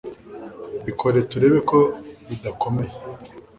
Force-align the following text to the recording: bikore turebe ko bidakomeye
bikore 0.85 1.17
turebe 1.29 1.59
ko 1.69 1.77
bidakomeye 2.27 2.93